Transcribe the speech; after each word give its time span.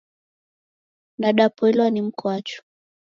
Nadapoilwa 1.19 1.89
ni 1.91 2.01
mkwachu. 2.01 2.63